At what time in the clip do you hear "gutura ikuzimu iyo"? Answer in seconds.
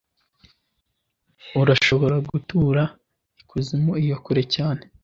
2.29-4.17